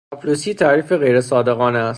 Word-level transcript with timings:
چاپلوسی 0.09 0.53
تعریف 0.53 0.91
غیرصادقانه 0.91 1.79
است. 1.79 1.89